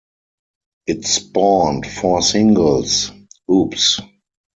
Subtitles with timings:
[0.87, 4.01] It spawned four singles-Oops!...